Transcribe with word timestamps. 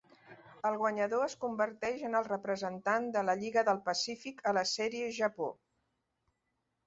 El 0.69 0.75
guanyador 0.77 1.25
es 1.25 1.33
converteix 1.43 2.05
en 2.07 2.19
el 2.19 2.25
representant 2.29 3.05
de 3.17 3.23
la 3.27 3.35
Lliga 3.41 3.63
del 3.67 3.81
Pacífic 3.89 4.41
a 4.53 4.57
la 4.59 4.63
Sèrie 4.73 5.11
Japó. 5.19 5.51